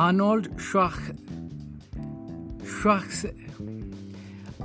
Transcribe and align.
Arnold 0.00 0.58
श्वाख 0.58 0.94
श्वाख 2.64 3.34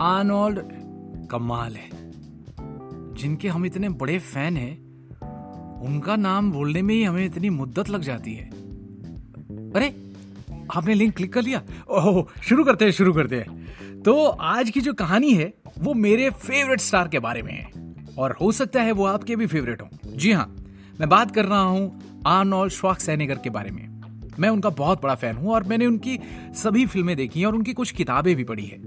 Arnold 0.01 0.59
कमाल 1.27 1.75
है, 1.75 1.89
जिनके 3.13 3.47
हम 3.47 3.65
इतने 3.65 3.89
बड़े 3.89 4.19
फ़ैन 4.19 4.57
हैं, 4.57 4.77
उनका 5.81 6.15
नाम 6.15 6.51
बोलने 6.51 6.81
में 6.81 6.95
ही 6.95 7.03
हमें 7.03 7.25
इतनी 7.25 7.49
मुद्दत 7.49 7.89
लग 7.89 8.01
जाती 8.01 8.33
है। 8.33 8.49
अरे, 9.71 10.13
आपने 10.75 10.93
लिंक 10.93 11.15
क्लिक 11.15 11.33
कर 11.33 11.41
लिया? 11.41 11.61
ओह, 11.89 12.25
शुरू 12.43 12.63
करते 12.63 12.85
हैं, 12.85 12.91
शुरू 12.91 13.13
करते 13.13 13.35
हैं। 13.35 13.65
तो 14.01 14.25
आज 14.25 14.69
की 14.69 14.81
जो 14.81 14.93
कहानी 14.93 15.33
है, 15.33 15.53
वो 15.79 15.93
मेरे 15.93 16.29
फेवरेट 16.29 16.79
स्टार 16.79 17.07
के 17.07 17.19
बारे 17.19 17.41
में 17.41 17.53
है। 17.53 17.95
और 18.17 18.31
हो 18.41 18.51
सकता 18.51 18.81
है 18.81 18.91
वो 18.91 19.05
आपके 19.05 19.35
भी 19.35 19.47
फेवरेट 19.47 19.81
हो। 19.81 19.89
जी 20.05 20.31
हाँ 20.31 20.55
मैं 20.99 21.09
बात 21.09 21.35
कर 21.35 21.45
रहा 21.45 21.61
हूँ 21.61 22.01
आर्नोल्ड 22.27 22.71
श्वाक्सेनेगर 22.71 23.35
के 23.35 23.49
बारे 23.49 23.71
में। 23.71 23.94
मैं 24.39 24.49
उनका 24.49 24.69
बहुत 24.69 25.01
बड़ा 25.03 25.15
फ़ैन 25.15 25.35
हूँ 25.35 25.53
और 25.53 25.63
मैंने 25.63 25.85
उनकी 25.85 26.19
सभी 26.55 26.85
फ़िल्में 26.85 27.15
देखी 27.17 27.39
हैं 27.39 27.47
और 27.47 27.55
उनकी 27.55 27.73
कुछ 27.73 27.91
किताबें 27.91 28.35
भी 28.35 28.43
पढ़ी 28.43 28.65
है। 28.65 28.79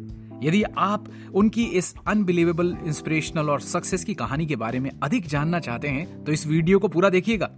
यदि 0.42 0.62
आप 0.78 1.04
उनकी 1.34 1.64
इस 1.78 1.94
अनबिलीवेबल 2.06 2.76
इंस्पिरेशनल 2.86 3.50
और 3.50 3.60
सक्सेस 3.60 4.04
की 4.04 4.14
कहानी 4.14 4.46
के 4.46 4.56
बारे 4.56 4.80
में 4.80 4.90
अधिक 5.02 5.26
जानना 5.26 5.60
चाहते 5.60 5.88
हैं 5.88 6.24
तो 6.24 6.32
इस 6.32 6.46
वीडियो 6.46 6.78
को 6.78 6.88
पूरा 6.88 7.08
देखिएगा। 7.08 7.50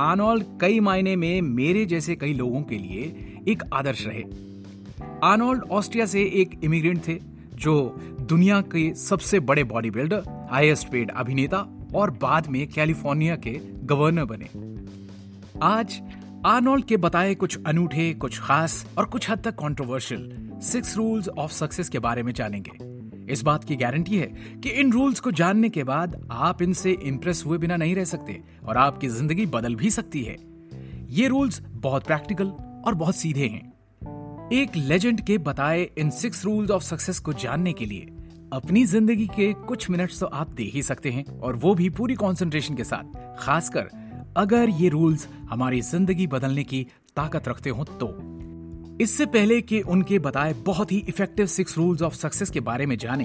आर्नोल्ड 0.00 0.44
कई 0.60 0.80
मायने 0.80 1.16
में 1.16 1.40
मेरे 1.42 1.84
जैसे 1.86 2.16
कई 2.16 2.32
लोगों 2.32 2.62
के 2.62 2.78
लिए 2.78 3.42
एक 3.48 3.62
आदर्श 3.72 4.06
रहे। 4.06 4.22
आर्नोल्ड 5.24 5.62
ऑस्ट्रिया 5.70 6.06
से 6.06 6.22
एक 6.34 6.60
इमिग्रेंट 6.64 7.06
थे, 7.08 7.18
जो 7.54 7.96
दुनिया 8.20 8.60
के 8.72 8.94
सबसे 8.94 9.40
बड़े 9.40 9.64
बॉडी 9.64 9.90
बिल्डर 9.90 10.48
हाईएस्ट 10.50 10.88
पेड 10.88 11.10
अभिनेता 11.10 11.58
और 11.94 12.10
बाद 12.10 12.46
में 12.46 12.66
कैलिफ़ोर्निया 12.66 13.36
के 13.36 13.58
गवर्नर 13.84 14.24
बने। 14.24 14.48
आज 15.62 16.00
आर्नोल्ड 16.46 16.84
के 16.84 16.96
बताए 16.96 17.34
कुछ 17.34 17.58
अनूठे, 17.66 18.12
कुछ 18.14 18.38
खास 18.40 18.84
और 18.98 19.06
कुछ 19.06 19.28
हद 19.30 19.38
तक 19.38 19.54
controversial 19.54 20.60
six 20.62 20.96
rules 20.96 21.28
of 21.28 21.52
success 21.52 21.88
के 21.88 21.98
बारे 21.98 22.22
में 22.22 22.32
जानेंगे। 22.32 23.32
इस 23.32 23.42
बात 23.42 23.64
की 23.64 23.76
गारंटी 23.76 24.18
है 24.18 24.26
कि 24.62 24.70
इन 24.70 24.92
रूल्स 24.92 25.20
को 25.20 25.30
जानने 25.30 25.68
के 25.68 25.84
बाद 25.84 26.28
आप 26.30 26.62
इनसे 26.62 26.92
इंप्रेस 26.92 27.42
हुए 27.46 27.58
बिना 27.58 27.76
नहीं 27.76 27.94
रह 27.94 28.04
सकते 28.04 28.40
और 28.64 28.76
आपकी 28.76 29.08
ज़िंदगी 29.08 29.46
बदल 29.46 29.74
भी 29.74 29.90
सकती 29.90 30.22
है। 30.22 30.36
ये 31.10 31.28
रूल्स 31.28 31.62
बहुत 31.66 32.06
प्रैक्टिकल 32.06 32.48
और 32.86 32.94
बहुत 32.94 33.16
सीधे 33.16 33.46
हैं। 33.46 34.48
एक 34.52 34.76
लेजेंड 34.76 35.20
के 35.20 35.38
बताए 35.38 35.88
इन 35.98 36.10
सिक्स 36.10 36.44
रूल्स 36.44 36.70
ऑफ़ 36.70 36.82
सक्सेस 36.82 37.18
को 37.18 37.32
जानने 37.32 37.72
के 37.72 37.86
लिए 37.86 38.08
अपनी 38.52 38.84
ज़िंदगी 38.84 39.26
के 39.26 39.52
कुछ 39.66 39.90
मिनट्स 39.90 40.20
तो 40.20 40.26
आप 40.26 40.50
दे 40.50 40.62
ही 40.64 40.82
सकते 40.82 41.10
हैं 41.10 41.24
और 41.40 41.56
वो 41.56 41.74
भी 41.74 41.90
पूरी 41.90 42.14
कंसंट्रेशन 42.14 42.74
के 42.74 42.84
साथ, 42.84 43.36
खासकर 43.38 43.88
अगर 44.36 44.68
ये 44.68 44.88
रूल्स 44.88 45.28
हमारी 45.50 45.80
ज़िंदगी 45.80 46.26
बदलने 46.26 46.64
की 46.64 46.86
ताकत 47.16 47.48
रखते 47.48 47.70
हो 47.70 47.84
तो। 47.84 48.08
इससे 49.00 49.26
पहले 49.26 49.60
कि 49.60 49.80
उनके 49.80 50.18
बताए 50.18 50.52
बहुत 50.52 50.92
ही 50.92 50.98
effective 50.98 51.46
six 51.46 51.76
rules 51.78 52.02
of 52.02 52.14
success 52.14 52.50
के 52.50 52.60
बारे 52.60 52.86
में 52.86 52.96
जाने 52.98 53.24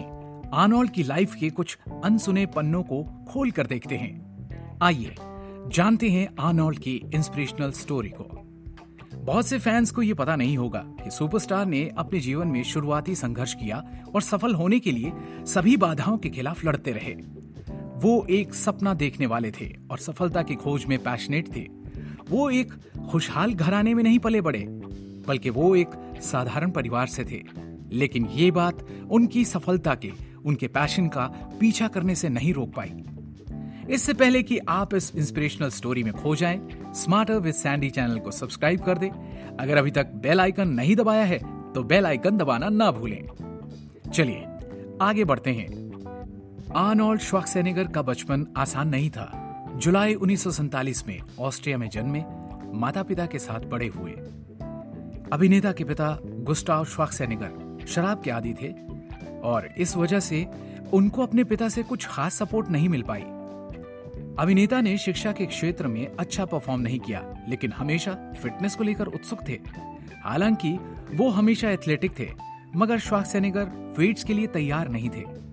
आर्नोल्ड 0.54 0.92
की 0.92 1.04
लाइफ 1.04 1.36
के 1.36 1.50
कुछ 1.50 1.78
अनसुने 2.04 2.46
पन्नों 2.46 2.84
को 2.84 3.04
खोल 3.30 3.52
कर 3.52 3.68
देखते 3.68 3.96
हैं। 3.96 4.80
आइए, 4.84 5.16
जानते 5.68 6.10
हैं 6.10 6.28
आर्नोल्ड 6.40 6.80
की 6.80 6.96
इंस्पिरेशनल 7.14 7.72
स्टोरी 7.72 8.10
को। 8.10 8.42
बहुत 9.16 9.48
से 9.48 9.60
फैंस 9.60 9.92
को 9.92 10.02
यह 10.02 10.14
पता 10.14 10.36
नहीं 10.36 10.58
होगा 10.58 10.84
कि 11.04 11.12
सुपरस्टार 11.12 11.66
ने 11.66 11.90
अपने 11.98 12.20
जीवन 12.20 12.48
में 12.48 12.64
शुरुआती 12.64 13.16
संघर्ष 13.16 13.54
किया 13.54 13.84
और 14.16 14.22
सफल 14.22 14.54
होने 14.54 14.80
के 14.80 14.92
लिए 14.92 15.12
सभी 15.46 15.78
बाधाओं 15.78 16.18
के 16.18 16.30
खिलाफ 16.30 16.66
लड़ते 16.66 16.92
रहे। 16.92 17.16
वो 17.96 18.26
एक 18.30 18.54
सपना 18.54 18.94
देखने 18.94 19.26
वाले 19.26 19.52
थे 19.52 19.76
और 19.92 19.98
सफलता 19.98 20.42
की 20.42 20.56
खोज 20.56 20.86
में 20.86 21.00
पैशनेट 21.00 21.56
थे। 21.56 21.68
वो 22.30 22.50
एक 22.50 22.74
खुशहाल 23.12 23.54
घराने 23.54 23.94
में 23.94 24.04
नहीं 24.04 24.20
पले 24.20 24.42
बड़े 24.42 24.66
बल्कि 25.28 25.50
वो 25.50 25.76
एक 25.76 25.88
साधारण 26.22 26.72
परिवार 26.72 27.08
से 27.08 27.24
थे। 27.24 27.44
लेकिन 27.92 28.26
ये 28.26 28.52
बात 28.52 28.88
उनकी 29.12 29.46
सफलता 29.46 29.96
के 29.96 30.12
उनके 30.46 30.68
पैशन 30.68 31.08
का 31.08 31.26
पीछा 31.60 31.88
करने 31.88 32.16
से 32.16 32.30
नहीं 32.30 32.54
रोक 32.54 32.74
पाई। 32.76 33.04
इससे 33.90 34.14
पहले 34.14 34.44
कि 34.44 34.58
आप 34.58 34.94
इस 34.96 35.16
इंस्पिरेशनल 35.16 35.70
स्टोरी 35.70 36.04
में 36.04 36.14
खो 36.14 36.36
जाएँ, 36.36 36.68
स्मार्टर 36.96 37.40
विद 37.40 37.54
सैंडी 37.54 37.90
चैनल 37.90 38.20
को 38.20 38.32
सब्सक्राइब 38.32 38.82
कर 38.82 38.98
दें। 38.98 39.10
अगर 39.58 39.78
अभी 39.78 39.92
तक 39.92 40.12
बेल 40.16 40.40
आइकन 40.40 40.68
नहीं 40.68 40.96
दबाया 40.96 41.26
है 41.26 41.40
तो 41.74 41.84
बेल 41.84 42.06
आइकन 42.06 42.38
दबाना 42.38 42.70
ना 42.70 42.92
भूलें। 42.92 43.28
चलिए 44.14 44.46
आगे 45.02 45.24
बढ़ते 45.24 45.52
हैं। 45.52 45.85
आर्नोल्ड 46.74 47.22
श्वाक्सेनेगर 47.22 47.88
का 47.88 48.02
बचपन 48.02 48.48
आसान 48.58 48.90
नहीं 48.90 49.10
था। 49.10 49.32
जुलाई 49.76 50.14
उन्नीस 50.14 50.62
में 51.08 51.22
ऑस्ट्रिया 51.40 51.78
में 51.78 51.90
जन्मे 51.90 52.24
माता 52.74 53.04
पिता 53.04 53.26
के 53.26 53.40
साथ 53.40 53.60
बड़े 53.60 53.88
हुए। 53.88 54.12
अभिनेता 55.34 55.72
के 55.72 55.84
पिता 55.84 56.20
गुस्टाव 56.24 56.86
श्वाक्सेनेगर 56.86 57.86
शराब 57.88 58.22
के 58.22 58.32
आदि 58.32 58.54
थे 58.54 58.74
और 59.40 59.70
इस 59.78 59.98
वजह 59.98 60.20
से 60.20 60.48
उनको 60.94 61.24
अपने 61.24 61.44
पिता 61.44 61.70
से 61.70 61.84
कुछ 61.84 62.08
खास 62.08 62.36
सपोर्ट 62.36 62.70
नहीं 62.70 62.90
मिल 62.90 63.02
पाई। 63.02 63.22
अभिनेता 64.40 64.82
ने 64.82 64.98
शिक्षा 64.98 65.32
के 65.32 65.46
क्षेत्र 65.46 65.88
में 65.88 66.12
अच्छा 66.20 66.46
परफॉर्म 66.46 66.82
नहीं 66.82 67.00
किया, 67.00 67.36
लेकिन 67.50 67.72
हमेशा 67.72 68.14
फिटनेस 68.14 68.76
को 68.76 68.84
लेकर 68.84 69.08
उत्सुक 69.08 69.40
थे। 69.48 69.60
हालाँकि 70.24 70.80
वो 71.16 71.30
हमेशा 71.30 71.70
एथलेटिक 71.70 72.20
थे, 72.20 72.30
मगर 72.76 73.00
श्वाक्सेनेगर 73.00 73.96
वेट्स 73.98 74.24
के 74.24 74.34
लिए 74.34 74.48
तैयार 74.48 74.90
नहीं 74.90 75.10
थे। 75.10 75.45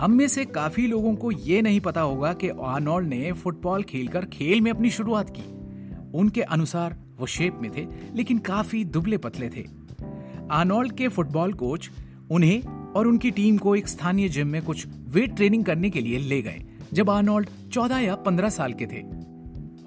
हम 0.00 0.12
में 0.12 0.28
से 0.28 0.44
काफ़ी 0.44 0.86
लोगों 0.86 1.14
को 1.14 1.32
ये 1.32 1.62
नहीं 1.62 1.80
पता 1.80 2.00
होगा 2.00 2.32
कि 2.32 2.48
आर्नोल्ड 2.48 3.08
ने 3.08 3.32
फुटबॉल 3.32 3.82
खेलकर 3.82 4.24
खेल 4.24 4.60
में 4.60 4.70
अपनी 4.70 4.90
शुरुआत 4.90 5.30
की। 5.30 5.42
उनके 6.18 6.42
अनुसार, 6.42 6.98
वो 7.18 7.26
शेप 7.26 7.58
में 7.62 7.70
थे, 7.76 7.86
लेकिन 8.14 8.38
काफ़ी 8.38 8.84
दुबले 8.84 9.16
पतले 9.16 9.48
थे। 9.48 9.64
आर्नोल्ड 10.50 10.92
के 10.92 11.08
फुटबॉल 11.08 11.52
कोच 11.52 11.90
उन्हें 12.30 12.62
और 12.62 13.06
उनकी 13.06 13.30
टीम 13.30 13.58
को 13.58 13.76
एक 13.76 13.88
स्थानीय 13.88 14.28
जिम 14.28 14.46
में 14.46 14.62
कुछ 14.62 14.86
वेट 15.08 15.36
ट्रेनिंग 15.36 15.64
करने 15.64 15.90
के 15.90 16.00
लिए 16.00 16.18
ले 16.18 16.42
गए, 16.42 16.62
जब 16.92 17.10
आर्नोल्ड 17.10 17.48
14 17.72 17.98
या 17.98 18.14
15 18.14 18.48
साल 18.48 18.72
के 18.72 18.86
थे। 18.86 19.02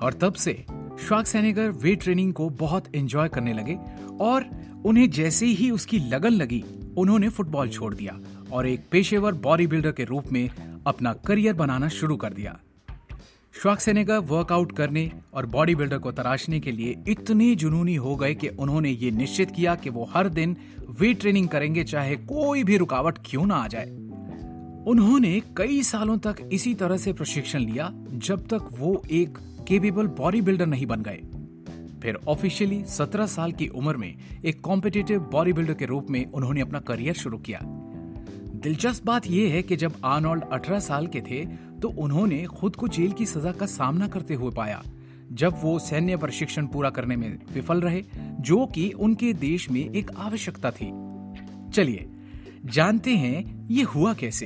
और 0.06 0.14
तब 0.14 0.34
से 0.34 0.66
श्वाक 1.08 1.28
सैनेगर 1.28 1.70
वेट 1.70 2.04
ट्रेनिंग 2.04 2.34
को 2.34 2.50
बहुत 2.50 2.96
एंजॉय 2.96 3.30
करने 3.30 3.54
लगे 3.54 3.78
और 4.22 4.46
उन्हें 4.86 5.10
जैसे 5.10 5.46
ही 5.46 5.72
उसकी 5.72 6.00
लगन 6.00 6.30
लगी, 6.30 6.64
उन्होंने 6.98 7.30
फुटबॉल 7.30 7.70
छोड़ 7.70 7.96
दिया। 7.96 8.20
और 8.54 8.68
एक 8.68 8.86
पेशेवर 8.92 9.34
बॉडी 9.34 9.68
बिल्डर 9.68 9.92
के 9.92 10.04
रूप 10.04 10.32
में 10.32 10.50
अपना 10.88 11.14
करियर 11.14 11.54
बनाना 11.54 11.90
शुरू 11.90 12.16
कर 12.16 12.34
दिया। 12.34 12.60
श्वाक्सेनेगर 13.62 14.18
वर्कआउट 14.18 14.72
करने 14.72 15.12
और 15.34 15.46
बॉडी 15.46 15.76
बिल्डर 15.76 15.98
को 15.98 16.12
तराशने 16.12 16.60
के 16.60 16.72
लिए 16.72 16.96
इतने 17.08 17.56
जुनूनी 17.56 17.96
हो 17.96 18.16
गए 18.16 18.36
कि 18.36 18.48
उन्होंने 18.48 18.90
ये 18.90 19.12
निश्चित 19.12 19.52
किया 19.52 19.76
कि 19.76 19.90
वो 19.90 20.10
हर 20.14 20.30
दिन 20.30 20.58
वेट 21.00 21.20
ट्रेनिंग 21.20 21.48
करेंगे, 21.48 21.84
चाहे 21.84 22.16
कोई 22.16 22.64
भी 22.64 22.78
रुकावट 22.78 23.18
क्यों 23.26 23.46
ना 23.46 23.56
आ 23.56 23.68
जाए। 23.68 23.90
उन्होंने 24.88 25.42
कई 25.58 25.84
सालों 25.84 26.18
तक 26.18 26.50
इसी 26.52 26.74
तरह 26.74 26.98
से 26.98 27.14
प्रशिक्षण 27.14 27.60
लिया, 27.60 27.90
जब 28.10 28.48
तक 28.48 28.70
वो 28.80 29.04
एक 29.12 29.38
केपेबल 29.68 30.08
बॉडी 30.08 30.42
बिल्डर 30.42 30.66
नहीं 30.66 30.86
बन 30.86 31.02
गए। 31.02 31.22
फिर 32.02 32.20
ऑफिशियली 32.28 32.84
17 32.88 33.26
साल 33.26 33.52
की 33.52 33.68
उम्र 33.68 33.98
में 33.98 34.16
एक 34.46 34.62
कॉम्पिटेटिव 34.62 35.20
बॉडी 35.20 35.54
बिल्डर 35.54 35.74
के 35.74 35.86
रूप 35.86 36.10
में 36.10 36.26
उन्होंने 36.26 36.62
अपना 36.62 36.80
करियर 36.80 37.14
शुरू 37.14 37.38
किया। 37.38 37.60
दिलचस्प 38.64 39.06
बात 39.06 39.28
यह 39.28 39.54
है 39.54 39.62
कि 39.62 39.76
जब 39.76 39.94
आर्नोल्ड 40.06 40.44
18 40.54 40.80
साल 40.80 41.08
के 41.08 41.22
थे 41.22 41.46
तो 41.82 41.90
उन्होंने 41.90 42.44
खुद 42.44 42.76
को 42.76 42.88
जेल 42.88 43.12
की 43.12 43.26
सजा 43.26 43.52
का 43.52 43.66
सामना 43.66 44.08
करते 44.08 44.34
हुए 44.34 44.52
पाया, 44.52 44.82
जब 45.32 45.56
वो 45.62 45.80
सैन्य 45.80 46.18
प्रशिक्षण 46.18 46.68
पूरा 46.68 46.90
करने 46.90 47.16
में 47.16 47.40
विफल 47.54 47.82
रहे, 47.82 48.04
जो 48.40 48.66
कि 48.66 48.90
उनके 48.90 49.34
देश 49.34 49.70
में 49.70 49.82
एक 49.82 50.12
आवश्यकता 50.18 50.72
थी। 50.72 50.92
चलिए, 51.72 52.08
जानते 52.66 53.16
हैं 53.16 53.68
ये 53.72 53.84
हुआ 53.84 54.14
कैसे। 54.14 54.46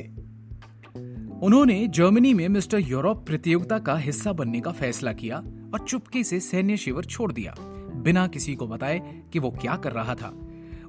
उन्होंने 1.44 1.88
जर्मनी 1.88 2.34
में 2.34 2.48
मिस्टर 2.50 2.80
यूरोप 2.80 3.26
प्रतियोगिता 3.26 3.80
का 3.80 3.98
हिस्सा 3.98 4.34
बनने 4.34 4.62
का 4.62 4.72
फैसला 4.72 5.13
किया 5.13 5.38
और 5.74 5.86
चुपके 5.88 6.24
से 6.24 6.40
सैन्य 6.40 6.78
शिविर 6.78 7.04
छोड़ 7.04 7.31
दिया, 7.31 7.56
बिना 7.96 8.28
किसी 8.28 8.56
को 8.56 8.68
बताए 8.68 9.22
कि 9.34 9.40
वो 9.40 9.52
क्या 9.52 9.75
कर 9.75 9.92
रहा 9.92 10.16
था। 10.16 10.34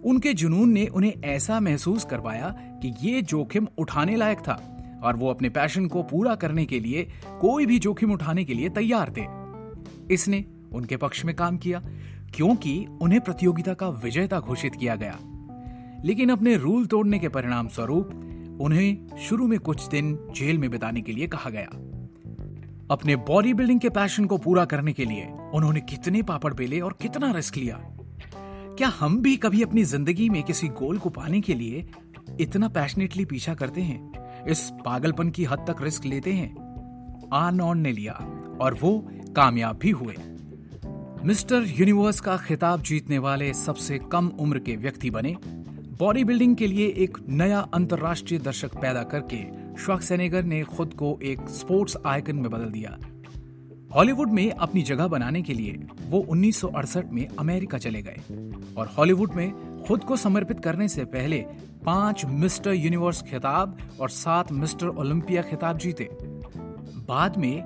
उनके 0.04 0.34
जुनून 0.34 0.70
ने 0.70 0.86
उन्हें 0.86 1.12
ऐसा 1.24 1.60
महसूस 1.60 2.04
करवाया 2.04 2.48
कि 2.82 2.94
ये 3.02 3.22
जोखिम 3.22 3.66
उठाने 3.78 4.16
लायक 4.16 4.38
था 4.38 4.74
और 5.02 5.16
वो 5.16 5.30
अपने 5.30 5.48
पैशन 5.48 5.86
को 5.86 6.02
पूरा 6.02 6.34
करने 6.34 6.64
के 6.66 6.80
लिए 6.80 7.08
कोई 7.40 7.66
भी 7.66 7.78
जोखिम 7.78 8.12
उठाने 8.12 8.44
के 8.44 8.54
लिए 8.54 8.68
तैयार 8.68 9.12
थे। 9.16 9.26
इसने 10.14 10.44
उनके 10.72 10.96
पक्ष 10.96 11.24
में 11.24 11.36
काम 11.36 11.56
किया, 11.56 11.82
क्योंकि 12.34 12.86
उन्हें 13.00 13.20
प्रतियोगिता 13.20 13.74
का 13.74 13.88
विजेता 13.88 14.40
घोषित 14.40 14.74
किया 14.74 14.96
गया। 14.96 15.18
लेकिन 16.04 16.30
अपने 16.30 16.56
रूल 16.56 16.86
तोड़ने 16.86 17.18
के 17.18 17.28
परिणाम 17.28 17.68
स्वरूप 17.68 18.10
उन्हें 18.60 19.06
शुरू 19.18 19.46
में 19.46 19.58
कुछ 19.58 19.88
दिन 19.88 20.18
जेल 20.36 20.58
में 20.58 20.70
बिताने 20.70 21.00
के 21.00 21.12
लिए 21.12 21.26
कहा 21.26 21.50
गया। 21.50 21.68
अपने 22.90 23.16
बॉडी 23.16 23.54
बिल्डिंग 23.54 23.80
के 23.80 23.88
पैशन 23.88 24.24
को 24.24 24.38
पूरा 24.38 24.64
करने 24.64 24.92
के 24.92 25.04
लिए 25.04 25.28
उन्होंने 25.54 25.80
कितने 25.80 26.22
पापड़ 26.22 26.54
बेले 26.54 26.80
और 26.80 26.96
कितना 27.02 27.32
रिस्क 27.32 27.56
लिया? 27.56 27.97
क्या 28.78 28.88
हम 28.88 29.22
भी 29.22 29.36
कभी 29.36 29.62
अपनी 29.62 29.84
ज़िंदगी 29.84 30.28
में 30.28 30.42
किसी 30.42 30.68
गोल 30.68 30.98
को 30.98 31.10
पाने 31.10 31.40
के 31.40 31.54
लिए 31.54 31.86
इतना 32.40 32.68
पैशनेटली 32.68 33.24
पीछा 33.24 33.54
करते 33.54 33.80
हैं? 33.80 34.12
इस 34.48 34.72
पागलपन 34.84 35.30
की 35.30 35.44
हद 35.44 35.58
तक 35.58 35.82
रिस्क 35.82 36.04
लेते 36.04 36.32
हैं? 36.32 36.54
आर्नॉन 37.32 37.78
ने 37.78 37.92
लिया, 37.92 38.12
और 38.60 38.74
वो 38.74 39.08
कामयाब 39.36 39.78
भी 39.78 39.90
हुए। 39.90 40.14
मिस्टर 41.24 41.64
यूनिवर्स 41.68 42.20
का 42.20 42.36
खिताब 42.36 42.82
जीतने 42.82 43.18
वाले 43.18 43.54
सबसे 43.54 43.98
कम 43.98 44.28
उम्र 44.28 44.58
के 44.58 44.76
व्यक्ति 44.76 45.10
बने। 45.10 45.36
बॉडी 45.98 46.24
बिल्डिंग 46.24 46.56
के 46.56 46.66
लिए 46.66 46.86
एक 46.86 47.18
नया 47.28 47.60
अंतर्राष्ट्रीय 47.60 48.40
दर्शक 48.40 48.74
पैदा 48.74 49.02
करके 49.02 49.44
श्वाक्सेनेगर 49.84 50.42
ने 50.42 50.62
खुद 50.62 50.94
को 50.94 51.18
एक 51.22 51.48
स्पोर्ट्स 51.48 51.96
आइकन 52.06 52.36
में 52.36 52.50
बदल 52.50 52.70
दिया। 52.70 52.98
हॉलीवुड 53.94 54.30
में 54.30 54.50
अपनी 54.50 54.82
जगह 54.82 55.06
बनाने 55.06 55.42
के 55.42 55.54
लिए 55.54 55.78
वो 56.06 56.26
1968 56.28 57.12
में 57.12 57.28
अमेरिका 57.38 57.78
चले 57.78 58.02
गए। 58.02 58.20
और 58.76 58.86
हॉलीवुड 58.86 59.32
में 59.32 59.78
खुद 59.82 60.04
को 60.04 60.16
समर्पित 60.16 60.60
करने 60.60 60.88
से 60.88 61.04
पहले 61.04 61.44
पाँच 61.86 62.24
मिस्टर 62.24 62.72
यूनिवर्स 62.72 63.22
खिताब 63.22 63.78
और 64.00 64.10
सात 64.10 64.52
मिस्टर 64.52 64.86
ओलंपिया 64.86 65.42
खिताब 65.42 65.78
जीते। 65.78 66.08
बाद 67.08 67.36
में 67.36 67.62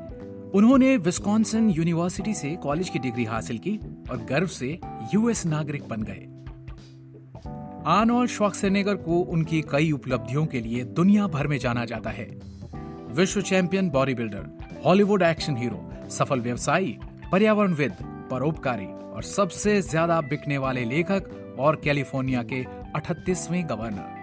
उन्होंने 0.50 0.96
विस्कॉन्सन 0.96 1.70
यूनिवर्सिटी 1.70 2.34
से 2.34 2.56
कॉलेज 2.56 2.88
की 2.88 2.98
डिग्री 2.98 3.24
हासिल 3.24 3.58
की 3.58 3.76
और 4.10 4.26
गर्व 4.28 4.46
से 4.46 4.80
यूएस 5.14 5.46
नागरिक 5.46 5.88
बन 5.88 6.02
गए। 6.02 6.28
आर्नोल्ड 7.86 8.30
श्वाक्सेनेगर 8.30 8.94
को 8.94 9.18
उनकी 9.18 9.62
कई 9.62 9.92
उपलब्धियों 9.92 10.46
के 10.46 10.60
लिए 10.60 10.84
दुनिया 10.84 11.26
भर 11.26 11.46
में 11.46 11.58
जाना 11.58 11.84
जाता 11.84 12.10
है। 12.10 12.40
विश्व 13.10 13.40
champion 13.40 13.90
body 13.90 14.14
builder 14.14 14.58
Hollywood 14.84 15.22
action 15.22 15.56
hero 15.56 15.88
सफल 16.12 16.40
व्यवसायी, 16.40 16.98
पर्यावरणविद, 17.32 17.92
परोपकारी 18.30 18.86
और 18.86 19.22
सबसे 19.24 19.80
ज़्यादा 19.82 20.20
बिकने 20.22 20.58
वाले 20.58 20.84
लेखक 20.84 21.56
और 21.58 21.76
कैलिफ़ोर्निया 21.76 22.42
के 22.42 22.64
अठतीसवें 22.96 23.64
गवर्नर। 23.68 24.20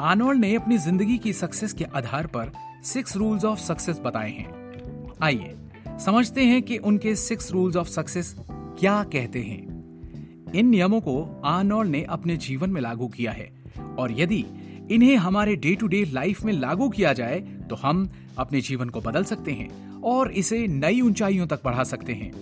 आर्नोल्ड 0.00 0.40
ने 0.40 0.54
अपनी 0.54 0.78
ज़िंदगी 0.78 1.16
की 1.18 1.32
सक्सेस 1.32 1.72
के 1.72 1.84
आधार 1.94 2.26
पर 2.26 2.52
सिक्स 2.84 3.16
रूल्स 3.16 3.44
ऑफ़ 3.44 3.58
सक्सेस 3.58 4.00
बताए 4.04 4.30
हैं। 4.30 5.12
आइए, 5.22 5.54
समझते 6.00 6.44
हैं 6.44 6.62
कि 6.62 6.78
उनके 6.78 7.14
सिक्स 7.16 7.50
रूल्स 7.52 7.76
ऑफ़ 7.76 7.88
सक्सेस 7.88 8.34
क्या 8.78 9.02
कहते 9.04 9.42
हैं। 9.42 10.52
इन 10.54 10.68
नियमों 10.68 11.00
को 11.00 11.42
आर्नोल्ड 11.46 11.90
ने 11.90 12.02
अपने 12.08 12.36
जीवन 12.38 12.70
में 12.70 12.80
लागू 12.80 13.08
किया 13.08 13.32
है 13.32 13.50
और 13.98 14.12
यदि 14.12 14.44
इन्हें 14.90 15.16
हमारे 15.16 15.56
डे 15.56 15.74
टू 15.74 15.86
डे 15.86 16.04
लाइफ 16.04 16.44
में 16.44 16.52
लागू 16.52 16.88
किया 16.88 17.12
जाए 17.12 17.40
तो 17.70 17.76
हम 17.76 18.08
अपने 18.38 18.60
जीवन 18.60 18.88
को 18.88 19.00
बदल 19.00 19.24
सकते 19.24 19.52
हैं। 19.52 19.68
और 20.04 20.30
इसे 20.32 20.66
नई 20.68 21.00
ऊंचाइयों 21.00 21.46
तक 21.46 21.60
बढ़ा 21.64 21.84
सकते 21.84 22.12
हैं। 22.12 22.32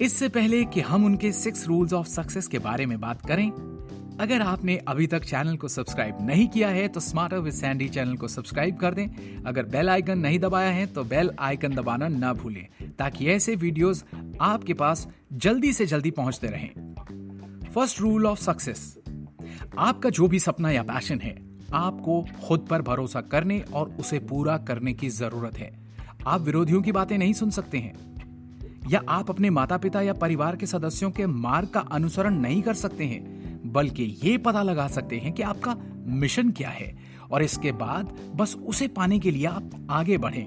इससे 0.00 0.28
पहले 0.28 0.64
कि 0.64 0.80
हम 0.80 1.04
उनके 1.04 1.32
सिक्स 1.32 1.66
रूल्स 1.66 1.92
ऑफ़ 1.92 2.06
सक्सेस 2.06 2.48
के 2.48 2.58
बारे 2.58 2.86
में 2.86 2.98
बात 3.00 3.26
करें, 3.26 3.50
अगर 4.20 4.42
आपने 4.42 4.76
अभी 4.88 5.06
तक 5.06 5.24
चैनल 5.24 5.56
को 5.56 5.68
सब्सक्राइब 5.68 6.18
नहीं 6.20 6.46
किया 6.48 6.68
है 6.68 6.86
तो 6.88 7.00
स्मार्टर 7.00 7.38
विद 7.38 7.52
सैंडी 7.52 7.88
चैनल 7.88 8.16
को 8.16 8.28
सब्सक्राइब 8.28 8.76
कर 8.76 8.94
दें। 8.94 9.06
अगर 9.44 9.62
बेल 9.62 9.88
आइकन 9.90 10.18
नहीं 10.18 10.38
दबाया 10.38 10.70
है 10.70 10.86
तो 10.86 11.04
बेल 11.04 11.30
आइकन 11.40 11.74
दबाना 11.74 12.08
ना 12.08 12.32
भूलें, 12.32 12.66
ताकि 12.98 13.26
ऐसे 13.26 13.54
वीडियोस 13.56 14.04
आपके 14.40 14.74
पास 14.74 15.06
जल्दी 15.32 15.72
से 15.72 15.86
जल्दी 15.86 16.10
पहुँचते 16.10 16.46
रहें। 16.46 16.94
फ़र्स्ट 17.74 18.00
रूल 18.00 18.26
ऑफ़ 18.26 18.40
सक्सेस, 18.40 18.98
आपका 19.78 20.10
जो 20.10 20.28
भी 20.28 20.38
सपना 20.38 20.70
या 20.70 20.82
पैशन 20.82 21.20
है, 21.20 21.36
आपको 21.74 22.24
खुद 22.44 22.66
पर 22.70 22.82
भरोसा 22.82 23.20
करने 23.22 23.60
और 23.74 23.96
उसे 24.00 24.18
पूरा 24.18 24.56
करने 24.58 24.92
की 24.94 25.08
ज़रूरत 25.08 25.58
है। 25.58 25.85
आप 26.26 26.40
विरोधियों 26.40 26.82
की 26.82 26.92
बातें 26.92 27.18
नहीं 27.18 27.32
सुन 27.32 27.50
सकते 27.50 27.78
हैं। 27.78 27.94
या 28.90 29.02
आप 29.08 29.30
अपने 29.30 29.50
माता 29.50 29.76
पिता 29.76 30.00
या 30.00 30.12
परिवार 30.12 30.56
के 30.56 30.66
सदस्यों 30.66 31.10
के 31.10 31.26
मार्ग 31.26 31.68
का 31.68 31.80
अनुसरण 31.80 32.34
नहीं 32.34 32.62
कर 32.62 32.74
सकते 32.74 33.04
हैं, 33.04 33.60
बल्कि 33.72 34.18
ये 34.24 34.38
पता 34.38 34.62
लगा 34.62 34.88
सकते 34.88 35.16
हैं 35.16 35.32
कि 35.32 35.42
आपका 35.42 35.76
मिशन 36.06 36.50
क्या 36.50 36.68
है, 36.68 36.98
और 37.30 37.42
इसके 37.42 37.72
बाद 37.72 38.32
बस 38.36 38.54
उसे 38.54 38.88
पाने 38.88 39.18
के 39.18 39.30
लिए 39.30 39.46
आप 39.46 39.86
आगे 39.90 40.18
बढ़ें। 40.18 40.46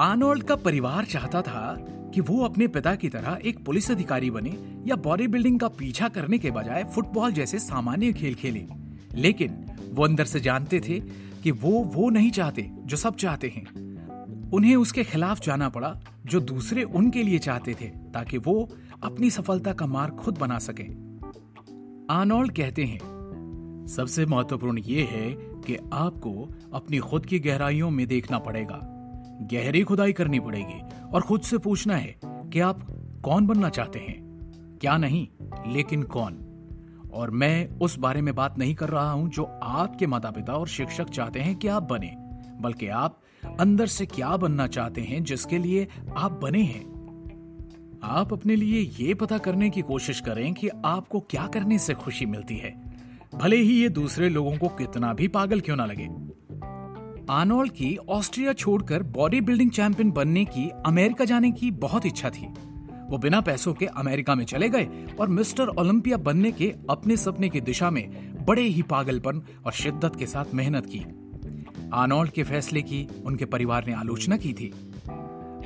आर्नोल्ड 0.00 0.42
का 0.42 0.56
परिवार 0.56 1.04
चाहता 1.04 1.42
था 1.42 1.76
कि 2.14 2.20
वो 2.20 2.44
अपने 2.44 2.68
पिता 2.68 2.94
की 2.94 3.08
तरह 3.08 3.38
एक 3.44 3.64
पुलिस 3.64 3.90
अधिकारी 3.90 4.30
बने 4.30 4.56
या 4.86 4.96
बॉडी 4.96 5.26
बिल्डिंग 5.26 5.60
का 5.60 5.68
पीछा 5.68 6.08
करने 6.08 6.38
के 6.38 6.50
बजाय 6.50 6.84
फुटबॉल 6.84 7.32
जैसे 7.32 7.58
सामान्य 7.58 8.12
खेल 8.12 8.34
खेले। 8.34 8.66
लेकिन 9.14 9.64
वो 9.92 10.04
अंदर 10.04 10.24
से 10.24 10.40
जानते 10.40 10.80
थे 10.80 11.00
कि 11.42 11.50
वो 11.50 11.70
वो 11.70 12.10
नहीं 12.10 12.30
चाहते 12.30 12.70
जो 12.72 12.96
सब 12.96 13.16
चाहते 13.16 13.48
हैं। 13.48 13.87
उन्हें 14.52 14.76
उसके 14.76 15.04
खिलाफ 15.04 15.40
जाना 15.40 15.68
पड़ा, 15.68 16.00
जो 16.26 16.40
दूसरे 16.40 16.82
उनके 16.82 17.22
लिए 17.22 17.38
चाहते 17.38 17.74
थे, 17.80 17.86
ताकि 17.86 18.38
वो 18.38 18.68
अपनी 19.02 19.30
सफलता 19.30 19.72
का 19.72 19.86
मार्ग 19.86 20.14
खुद 20.14 20.38
बना 20.38 20.58
सके। 20.58 21.08
आर्नोल्ड 22.14 22.52
कहते 22.52 22.84
हैं, 22.84 22.98
सबसे 23.88 24.26
महत्वपूर्ण 24.26 24.78
ये 24.78 25.02
है 25.02 25.30
कि 25.32 25.76
आपको 25.92 26.54
अपनी 26.72 26.98
खुद 26.98 27.26
की 27.26 27.38
गहराइयों 27.38 27.90
में 27.90 28.06
देखना 28.06 28.38
पड़ेगा। 28.38 28.80
गहरी 29.52 29.82
खुदाई 29.82 30.12
करनी 30.12 30.40
पड़ेगी 30.40 30.80
और 31.12 31.22
खुद 31.22 31.40
से 31.40 31.58
पूछना 31.58 31.96
है 31.96 32.20
कि 32.24 32.60
आप 32.60 32.86
कौन 33.24 33.46
बनना 33.46 33.68
चाहते 33.68 33.98
हैं। 33.98 34.28
क्या 34.80 34.96
नहीं, 34.96 35.28
लेकिन 35.72 36.02
कौन? 36.02 36.44
और 37.12 37.30
मैं 37.30 37.68
उस 37.68 37.98
बारे 37.98 38.22
में 38.22 38.34
बात 38.34 38.58
नहीं 38.58 38.74
कर 38.74 38.88
रहा 38.88 39.10
हूँ 39.10 39.30
जो 39.30 39.44
आपके 39.62 40.06
माता 40.06 40.30
पिता 40.30 40.52
और 40.52 40.68
शिक्षक 40.68 41.10
चाहते 41.10 41.40
हैं 41.40 41.56
कि 41.56 41.68
आप 41.68 41.82
बने, 41.82 42.16
बल्कि 42.60 42.88
आप 42.88 43.20
अंदर 43.60 43.86
से 43.86 44.06
क्या 44.06 44.36
बनना 44.36 44.66
चाहते 44.66 45.00
हैं, 45.00 45.24
जिसके 45.24 45.58
लिए 45.58 45.88
आप 46.16 46.40
बने 46.42 46.62
हैं? 46.62 46.98
आप 48.02 48.32
अपने 48.32 48.56
लिए 48.56 49.06
ये 49.06 49.14
पता 49.14 49.38
करने 49.38 49.70
की 49.70 49.80
कोशिश 49.80 50.20
करें 50.20 50.54
कि 50.54 50.68
आपको 50.68 51.20
क्या 51.20 51.46
करने 51.46 51.78
से 51.78 51.94
खुशी 51.94 52.26
मिलती 52.26 52.56
है। 52.56 52.94
भले 53.34 53.56
ही 53.56 53.82
ये 53.82 53.88
दूसरे 53.88 54.28
लोगों 54.28 54.56
को 54.56 54.68
कितना 54.68 55.14
भी 55.14 55.28
पागल 55.28 55.60
क्यों 55.60 55.76
ना 55.76 55.86
लगे। 55.86 56.08
आर्नोल्ड 57.30 57.72
की 57.72 57.96
ऑस्ट्रिया 57.96 58.52
छोड़कर 58.52 59.02
बॉडी 59.02 59.40
बिल्डिंग 59.40 59.70
चैंपियन 59.70 60.10
बनने 60.10 60.44
की, 60.44 60.70
अमेरिका 60.86 61.24
जाने 61.24 61.52
की 61.52 61.70
बहुत 61.70 62.06
इच्छा 62.06 62.30
थी। 62.30 62.46
वो 63.10 63.18
बिना 63.18 63.40
पैसों 63.40 63.74
के 63.74 63.86
अमेरिका 63.86 64.34
में 64.34 64.44
चले 64.44 64.68
गए 64.68 64.88
और 65.20 65.28
मिस्टर 65.28 65.68
ओलंपिया 65.68 66.16
बनने 66.16 66.52
के 66.52 66.74
अपने 66.90 67.16
सपने 67.16 67.48
की 67.48 67.60
दिशा 67.60 67.90
में 67.90 68.36
बड़े 68.44 68.62
ही 68.62 68.82
पागलपन 68.82 69.42
और 69.66 69.72
शिद्दत 69.72 70.16
के 70.16 70.26
साथ 70.26 70.44
मेहनत 70.54 70.86
की। 70.86 71.27
आर्नोल्ड 71.94 72.30
के 72.30 72.42
फैसले 72.42 72.82
की 72.82 73.06
उनके 73.26 73.44
परिवार 73.44 73.86
ने 73.86 73.92
आलोचना 73.92 74.36
की 74.36 74.52
थी। 74.52 74.72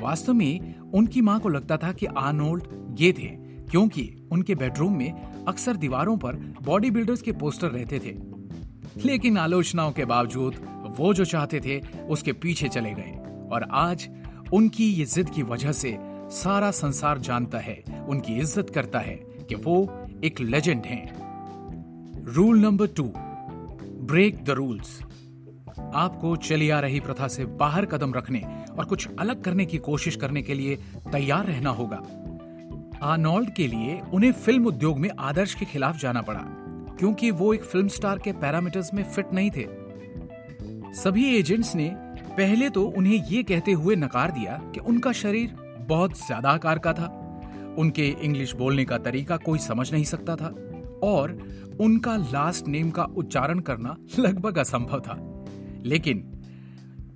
वास्तव 0.01 0.33
में 0.33 0.75
उनकी 0.95 1.21
माँ 1.21 1.39
को 1.41 1.49
लगता 1.49 1.77
था 1.77 1.93
कि 1.93 2.07
आर्नोल्ड 2.07 2.65
गे 2.99 3.13
थे, 3.13 3.29
क्योंकि 3.71 4.29
उनके 4.33 4.55
बेडरूम 4.55 4.97
में 4.97 5.45
अक्सर 5.49 5.77
दीवारों 5.77 6.17
पर 6.17 6.37
बॉडी 6.63 6.91
बिल्डर्स 6.91 7.23
के 7.23 7.33
पोस्टर 7.33 7.71
रहते 7.71 7.99
थे। 7.99 8.15
लेकिन 9.07 9.39
आलोचनाओं 9.39 9.93
के 9.93 10.05
बावजूद 10.05 10.55
वो 10.99 11.13
जो 11.15 11.25
चाहते 11.25 11.61
थे, 11.61 11.79
उसके 12.09 12.33
पीछे 12.33 12.69
चले 12.69 12.93
गए। 12.95 13.13
और 13.53 13.67
आज 13.71 14.09
उनकी 14.53 14.85
ये 14.85 15.05
जिद 15.05 15.31
की 15.31 15.43
वजह 15.43 15.73
से 15.73 15.97
सारा 16.33 16.71
संसार 16.71 17.19
जानता 17.19 17.59
है, 17.59 17.83
उनकी 18.09 18.35
इज़्ज़त 18.35 18.71
करता 18.71 18.99
है 18.99 19.15
कि 19.49 19.55
वो 19.55 20.09
एक 20.25 20.41
लेजेंड 20.41 20.85
हैं। 20.87 22.25
Rule 22.27 22.59
number 22.59 22.87
two 22.87 23.13
break 24.05 24.45
the 24.45 24.51
rules 24.51 25.01
आपको 25.95 26.35
चली 26.39 26.69
आ 26.71 26.81
रही 26.81 27.01
प्रथा 27.01 27.29
से 27.29 27.45
बाहर 27.57 27.87
कदम 27.87 28.15
रखने 28.15 28.41
और 28.71 28.85
कुछ 28.85 29.09
अलग 29.11 29.43
करने 29.43 29.67
की 29.67 29.79
कोशिश 29.81 30.17
करने 30.17 30.43
के 30.43 30.55
लिए 30.55 30.77
तैयार 31.13 31.47
रहना 31.47 31.71
होगा। 31.71 32.03
आर्नोल्ड 33.03 33.53
के 33.55 33.67
लिए 33.67 34.01
उन्हें 34.15 34.33
फ़िल्म 34.35 34.67
उद्योग 34.67 34.99
में 34.99 35.09
आदर्श 35.11 35.55
के 35.55 35.65
खिलाफ 35.65 35.97
जाना 35.99 36.23
पड़ा, 36.23 36.45
क्योंकि 36.99 37.31
वो 37.31 37.53
एक 37.55 37.63
फ़िल्म 37.63 37.89
स्टार 37.89 38.19
के 38.19 38.33
पैरामीटर्स 38.35 38.93
में 38.95 39.03
फिट 39.05 39.33
नहीं 39.33 39.51
थे। 39.51 39.67
सभी 40.95 41.25
एजेंट्स 41.37 41.75
ने 41.75 41.91
पहले 42.37 42.69
तो 42.71 42.85
उन्हें 42.89 43.23
ये 43.23 43.43
कहते 43.43 43.73
हुए 43.73 43.97
नकार 43.97 44.31
दिया 44.31 44.61
कि 44.75 44.81
उनका 44.83 45.13
शरीर 45.15 45.55
बहुत 45.89 46.17
ज़्यादा 46.17 46.51
आकार 46.51 46.79
का 46.79 46.93
था। 46.93 47.07
उनके 47.79 48.09
इंग्लिश 48.23 48.53
बोलने 48.55 48.85
का 48.85 48.99
तरीका 49.01 49.37
कोई 49.39 49.59
समझ 49.61 49.91
नहीं 49.93 50.05
सकता 50.05 50.37
था, 50.37 50.55
और 51.03 51.39
उनका 51.81 52.17
लास्ट 52.17 52.67
नेम 52.69 52.91
का 52.91 53.05
उच्चारण 53.17 53.59
करना 53.61 53.97
लगभग 54.19 54.59
असंभव 54.59 55.01
था। 55.01 55.15
लेकिन 55.87 56.43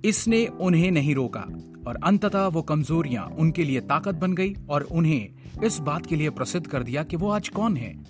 इसने 0.05 0.45
उन्हें 0.45 0.91
नहीं 0.91 1.15
रोका 1.15 1.45
और 1.87 1.99
अंततः 2.03 2.47
वो 2.47 2.61
कमजोरियाँ 2.61 3.25
उनके 3.25 3.63
लिए 3.63 3.79
ताकत 3.79 4.15
बन 4.15 4.33
गई 4.33 4.55
और 4.69 4.83
उन्हें 4.83 5.29
इस 5.63 5.79
बात 5.79 6.05
के 6.05 6.15
लिए 6.15 6.29
प्रसिद्ध 6.29 6.67
कर 6.67 6.83
दिया 6.83 7.03
कि 7.03 7.15
वो 7.15 7.29
आज 7.29 7.49
कौन 7.49 7.77
है। 7.77 8.05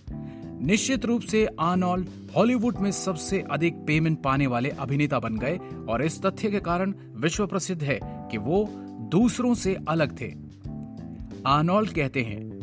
निश्चित 0.66 1.06
रूप 1.06 1.22
से 1.22 1.48
आर्नोल्ड 1.60 2.08
हॉलीवुड 2.36 2.78
में 2.78 2.92
सबसे 2.92 3.42
अधिक 3.42 3.74
पेमेंट 3.74 4.24
पाने 4.24 4.48
वाले 4.48 4.70
अभिनेता 4.70 5.20
बन 5.20 5.38
गए 5.38 5.60
और 5.90 6.04
इस 6.04 6.22
तथ्य 6.22 6.52
के 6.52 6.60
कारण 6.60 6.94
विश्व 7.16 7.48
प्रसिद्ध 7.48 7.84
है 7.84 8.00
कि 8.04 8.38
वो 8.38 8.70
दूसरों 9.12 9.54
से 9.54 9.78
अलग 9.88 10.22
थे। 10.22 10.34
आर्नोल्ड 11.48 11.90
कहते 11.90 12.22
हैं, 12.22 12.58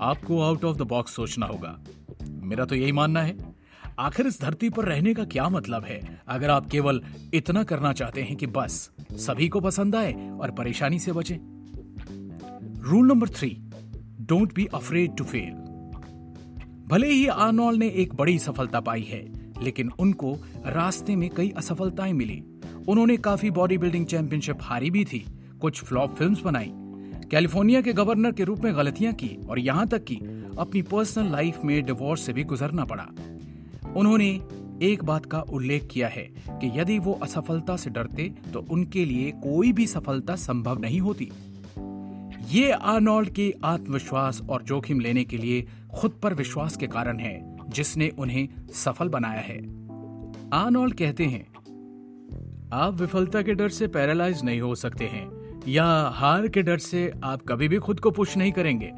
आपको 0.00 0.42
आउट 0.42 0.64
ऑफ़ 0.64 0.76
द 0.76 0.82
बॉक्स 0.82 1.14
सोचना 1.14 1.46
होगा। 1.46 1.80
मेरा 2.28 2.64
तो 2.64 2.74
यही 2.74 2.92
मानना 2.92 3.22
है। 3.22 3.53
आखिर 3.98 4.26
इस 4.26 4.40
धरती 4.40 4.68
पर 4.70 4.84
रहने 4.84 5.14
का 5.14 5.24
क्या 5.24 5.48
मतलब 5.48 5.84
है? 5.84 6.20
अगर 6.28 6.50
आप 6.50 6.66
केवल 6.66 7.00
इतना 7.34 7.62
करना 7.62 7.92
चाहते 7.92 8.22
हैं 8.22 8.36
कि 8.36 8.46
बस 8.46 8.90
सभी 9.12 9.48
को 9.48 9.60
पसंद 9.60 9.96
आए 9.96 10.30
और 10.30 10.50
परेशानी 10.50 10.98
से 10.98 11.12
बचें। 11.12 11.36
Rule 12.82 13.06
number 13.06 13.28
three 13.28 13.56
don't 14.20 14.54
be 14.54 14.66
afraid 14.66 15.16
to 15.16 15.24
fail 15.24 15.50
भले 16.88 17.08
ही 17.08 17.26
आर्नोल्ड 17.26 17.78
ने 17.78 17.88
एक 17.88 18.14
बड़ी 18.14 18.38
सफलता 18.38 18.80
पाई 18.80 19.02
है, 19.02 19.22
लेकिन 19.62 19.90
उनको 19.98 20.36
रास्ते 20.66 21.16
में 21.16 21.30
कई 21.30 21.50
असफलताएँ 21.50 22.12
मिली। 22.12 22.42
उन्होंने 22.88 23.16
काफ़ी 23.16 23.50
बॉडी 23.50 23.78
बिल्डिंग 23.78 24.06
चैंपियनशिप 24.06 24.58
हारी 24.62 24.90
भी 24.90 25.04
थी, 25.04 25.24
कुछ 25.60 25.84
फ्लॉप 25.84 26.14
फिल्म्स 26.14 26.40
बनाई 26.40 26.72
कैलिफ़ोर्निया 27.30 27.80
के 27.80 27.92
गवर्नर 27.92 28.32
के 28.32 28.44
रूप 28.44 28.60
में 28.60 28.76
गलतियाँ 28.76 29.12
की 29.12 29.36
और 29.50 29.58
यहाँ 29.58 29.86
तक 29.88 30.04
कि 30.04 30.16
अपनी 30.58 30.82
पर्सनल 30.82 31.32
लाइफ 31.32 31.58
में 31.64 31.84
डिवोर्स 31.84 32.20
से 32.20 32.32
भी 32.32 32.44
गुजरना 32.44 32.84
पड़ा। 32.84 33.06
उन्होंने 33.96 34.28
एक 34.82 35.04
बात 35.04 35.26
का 35.26 35.40
उल्लेख 35.50 35.86
किया 35.90 36.08
है 36.08 36.22
कि 36.50 36.70
यदि 36.74 36.98
वो 36.98 37.12
असफलता 37.22 37.76
से 37.76 37.90
डरते 37.90 38.28
तो 38.52 38.60
उनके 38.70 39.04
लिए 39.04 39.30
कोई 39.42 39.72
भी 39.72 39.86
सफलता 39.86 40.36
संभव 40.36 40.78
नहीं 40.78 41.00
होती। 41.00 41.30
ये 42.50 42.70
आर्नोल्ड 42.70 43.30
के 43.30 43.52
आत्मविश्वास 43.64 44.40
और 44.50 44.62
जोखिम 44.62 45.00
लेने 45.00 45.24
के 45.24 45.36
लिए 45.36 45.66
खुद 45.94 46.18
पर 46.22 46.34
विश्वास 46.34 46.76
के 46.76 46.86
कारण 46.86 47.18
है, 47.18 47.56
जिसने 47.68 48.08
उन्हें 48.08 48.48
सफल 48.74 49.08
बनाया 49.08 49.40
है। 49.40 49.58
आर्नोल्ड 50.52 50.94
कहते 50.94 51.24
हैं, 51.24 51.46
आप 52.72 52.94
विफलता 52.94 53.42
के 53.42 53.54
डर 53.54 53.68
से 53.68 53.86
पैरालाइज 53.88 54.44
नहीं 54.44 54.60
हो 54.60 54.74
सकते 54.74 55.04
हैं, 55.04 55.26
या 55.68 55.86
हार 56.14 56.48
के 56.48 56.62
डर 56.62 56.78
से 56.78 57.10
आप 57.24 57.42
कभी 57.48 57.68
भी 57.68 57.78
खुद 57.78 58.00
को 58.00 58.10
पुश 58.10 58.36
नहीं 58.36 58.52
करेंगे। 58.52 58.92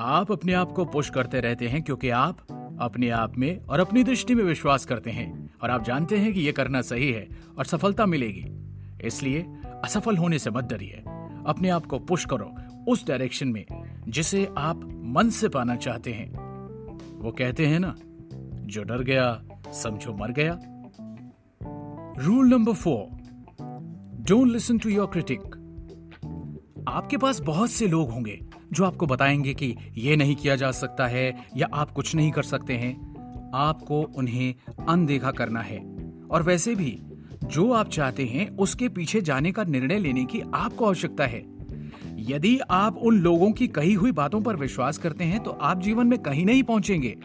आप 0.00 0.32
अपने 0.32 0.52
आप 0.52 0.72
को 0.72 0.84
पुश 0.84 1.10
करते 1.10 1.40
रहते 1.40 1.68
हैं, 1.68 1.82
क्योंकि 1.82 2.08
आप 2.10 2.46
अपने 2.82 3.08
आप 3.10 3.38
में 3.38 3.64
और 3.64 3.80
अपनी 3.80 4.04
दृष्टि 4.04 4.34
में 4.34 4.44
विश्वास 4.44 4.84
करते 4.84 5.10
हैं 5.10 5.50
और 5.62 5.70
आप 5.70 5.84
जानते 5.84 6.18
हैं 6.18 6.32
कि 6.34 6.40
यह 6.40 6.52
करना 6.52 6.82
सही 6.82 7.12
है 7.12 7.28
और 7.58 7.64
सफलता 7.64 8.06
मिलेगी। 8.06 8.44
इसलिए 9.06 9.46
असफल 9.84 10.16
होने 10.16 10.38
से 10.38 10.50
मत 10.50 10.64
डरिए। 10.64 11.02
अपने 11.46 11.68
आप 11.68 11.86
को 11.86 11.98
पुश 11.98 12.24
करो 12.24 12.52
उस 12.88 13.06
डायरेक्शन 13.06 13.48
में 13.48 13.64
जिसे 14.08 14.48
आप 14.58 15.02
मन 15.04 15.30
से 15.30 15.48
पाना 15.48 15.76
चाहते 15.76 16.12
हैं। 16.12 16.30
वो 17.18 17.32
कहते 17.32 17.66
हैं 17.66 17.80
ना, 17.80 17.94
जो 18.66 18.82
डर 18.82 19.02
गया, 19.02 19.42
समझो 19.72 20.12
मर 20.12 20.32
गया। 20.32 20.58
Rule 22.24 22.48
number 22.48 22.72
four 22.72 23.06
don't 24.28 24.48
listen 24.48 24.78
to 24.78 24.88
your 24.88 25.06
critic 25.06 25.40
आपके 26.88 27.16
पास 27.16 27.40
बहुत 27.40 27.70
से 27.70 27.86
लोग 27.86 28.10
होंगे 28.10 28.40
जो 28.72 28.84
आपको 28.84 29.06
बताएँगे 29.06 29.54
कि 29.54 29.76
यह 29.98 30.16
नहीं 30.16 30.36
किया 30.36 30.56
जा 30.56 30.70
सकता 30.70 31.06
है 31.06 31.46
या 31.56 31.68
आप 31.74 31.90
कुछ 31.90 32.14
नहीं 32.14 32.30
कर 32.30 32.42
सकते 32.42 32.72
हैं, 32.72 33.12
आपको 33.54 34.02
उन्हें 34.02 34.54
अनदेखा 34.88 35.30
करना 35.30 35.60
है। 35.60 35.78
और 36.30 36.42
वैसे 36.42 36.74
भी, 36.74 36.98
जो 37.44 37.72
आप 37.72 37.88
चाहते 37.88 38.24
हैं, 38.24 38.56
उसके 38.56 38.88
पीछे 38.88 39.20
जाने 39.20 39.52
का 39.52 39.64
निर्णय 39.64 39.98
लेने 39.98 40.24
की 40.24 40.42
आपको 40.54 40.86
आवश्यकता 40.86 41.26
है। 41.26 41.44
यदि 42.14 42.58
आप 42.70 42.96
उन 42.96 43.18
लोगों 43.18 43.52
की 43.52 43.68
कही 43.68 43.94
हुई 43.94 44.12
बातों 44.12 44.40
पर 44.40 44.56
विश्वास 44.56 44.98
करते 44.98 45.24
हैं 45.24 45.42
तो 45.42 45.50
आप 45.50 45.80
जीवन 45.80 46.06
में 46.06 46.18
कहीं 46.18 46.46
नहीं 46.46 46.62
पहुँचेंगे। 46.62 47.16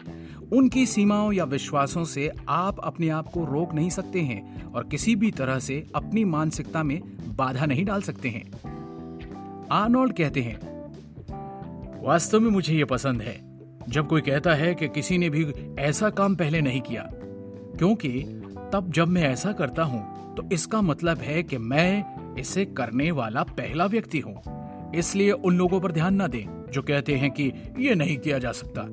उनकी 0.52 0.86
सीमाओं 0.86 1.32
या 1.32 1.44
विश्वासों 1.44 2.04
से 2.04 2.32
आप 2.48 2.80
अपने 2.80 3.08
आप 3.08 3.28
को 3.28 3.44
रोक 3.44 3.74
नहीं 3.74 3.90
सकते 3.90 4.20
हैं 4.20 4.64
और 4.64 4.84
किसी 4.84 5.16
भी 5.16 5.30
तरह 5.30 5.58
से 5.58 5.86
अपनी 5.94 6.24
मानसिकता 6.24 6.82
में 6.82 7.00
बाधा 7.36 7.66
नहीं 7.66 7.84
डाल 7.84 8.02
सकते 8.02 8.28
हैं। 8.28 8.50
आर्नोल्ड 9.72 10.12
कहते 10.12 10.42
हैं 10.42 10.67
वास्तव 12.00 12.40
में 12.40 12.50
मुझे 12.50 12.74
ये 12.74 12.84
पसंद 12.84 13.22
है, 13.22 13.36
जब 13.88 14.08
कोई 14.08 14.20
कहता 14.20 14.54
है 14.54 14.74
कि 14.74 14.88
किसी 14.88 15.18
ने 15.18 15.28
भी 15.30 15.46
ऐसा 15.78 16.10
काम 16.10 16.34
पहले 16.36 16.60
नहीं 16.60 16.80
किया। 16.80 17.08
क्योंकि 17.78 18.10
तब 18.72 18.90
जब 18.94 19.08
मैं 19.08 19.22
ऐसा 19.22 19.52
करता 19.52 19.82
हूँ 19.82 20.34
तो 20.34 20.48
इसका 20.52 20.80
मतलब 20.80 21.18
है 21.18 21.42
कि 21.42 21.58
मैं 21.58 22.34
इसे 22.38 22.64
करने 22.64 23.10
वाला 23.10 23.42
पहला 23.42 23.86
व्यक्ति 23.86 24.18
हूँ। 24.18 24.92
इसलिए 24.94 25.30
उन 25.30 25.56
लोगों 25.56 25.80
पर 25.80 25.92
ध्यान 25.92 26.22
न 26.22 26.26
दें, 26.26 26.44
जो 26.72 26.82
कहते 26.82 27.16
हैं 27.16 27.30
कि 27.30 27.52
यह 27.78 27.94
नहीं 27.94 28.16
किया 28.16 28.38
जा 28.38 28.52
सकता। 28.52 28.86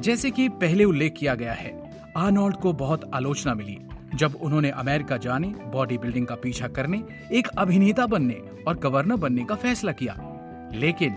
जैसे 0.00 0.30
कि 0.30 0.48
पहले 0.48 0.84
उल्लेख 0.84 1.14
किया 1.18 1.34
गया 1.34 1.52
है, 1.52 1.72
आर्नोल्ड 2.16 2.56
को 2.56 2.72
बहुत 2.72 3.10
आलोचना 3.14 3.54
मिली, 3.54 3.78
जब 4.14 4.34
उन्होंने 4.34 4.70
अमेरिका 4.70 5.16
जाने 5.16 5.48
बॉडी 5.72 5.98
बिल्डिंग 5.98 6.26
का 6.26 6.34
पीछा 6.34 6.68
करने, 6.68 7.02
एक 7.32 7.48
अभिनेता 7.48 8.06
बनने 8.06 8.40
और 8.68 8.78
गवर्नर 8.78 9.16
बनने 9.16 9.44
का 9.44 9.54
फैसला 9.54 9.92
किया। 9.92 10.16
लेकिन 10.74 11.16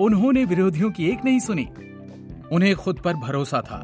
उन्होंने 0.00 0.44
विरोधियों 0.44 0.90
की 0.90 1.10
एक 1.10 1.24
नहीं 1.24 1.40
सुनी। 1.40 1.68
उन्हें 2.52 2.76
खुद 2.76 2.98
पर 2.98 3.14
भरोसा 3.14 3.60
था 3.60 3.78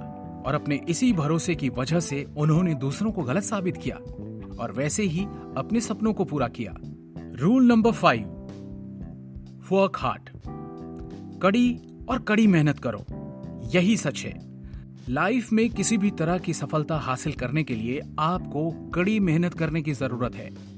और 0.47 0.55
अपने 0.55 0.81
इसी 0.89 1.13
भरोसे 1.13 1.55
की 1.55 1.69
वजह 1.69 2.01
से 2.01 2.27
उन्होंने 2.37 2.75
दूसरों 2.75 3.13
को 3.13 3.23
गलत 3.23 3.43
साबित 3.43 3.77
किया 3.77 3.97
और 4.63 4.73
वैसे 4.77 5.03
ही 5.03 5.25
अपने 5.57 5.81
सपनों 5.81 6.13
को 6.13 6.25
पूरा 6.25 6.49
किया। 6.49 6.75
Rule 7.19 7.67
number 7.67 7.93
five 7.93 8.27
work 9.71 9.97
hard 9.97 10.31
कड़ी 11.43 11.81
और 12.09 12.19
कड़ी 12.19 12.47
मेहनत 12.47 12.79
करो। 12.79 13.05
यही 13.75 13.97
सच 13.97 14.25
है। 14.25 14.53
लाइफ 15.09 15.53
में 15.53 15.71
किसी 15.71 15.99
भी 15.99 16.11
तरह 16.11 16.39
की 16.39 16.55
सफलता 16.55 16.97
हासिल 16.97 17.33
करने 17.33 17.65
के 17.65 17.75
लिए 17.75 18.01
आपको 18.19 18.91
कड़ी 18.91 19.21
मेहनत 19.21 19.55
करने 19.55 19.83
की 19.83 19.93
ज़रूरत 19.93 20.35
है। 20.35 20.72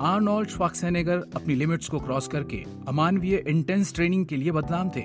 आर्नोल्ड 0.00 0.48
श्वाक्सेनेगर 0.48 1.22
अपनी 1.36 1.54
लिमिट्स 1.54 1.88
को 1.88 1.98
क्रॉस 1.98 2.26
करके 2.28 2.56
अमानवीय 2.88 3.42
इंटेंस 3.48 3.94
ट्रेनिंग 3.94 4.26
के 4.26 4.36
लिए 4.36 4.52
बदनाम 4.52 4.90
थे। 4.90 5.04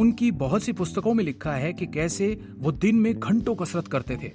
उनकी 0.00 0.30
बहुत 0.32 0.62
सी 0.62 0.72
पुस्तकों 0.72 1.14
में 1.14 1.24
लिखा 1.24 1.52
है 1.52 1.72
कि 1.72 1.86
कैसे 1.86 2.28
वो 2.58 2.72
दिन 2.72 2.96
में 2.96 3.12
घंटों 3.14 3.54
कसरत 3.54 3.88
करते 3.88 4.16
थे। 4.16 4.32